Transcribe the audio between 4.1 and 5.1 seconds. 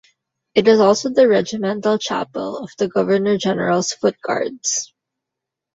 Guards.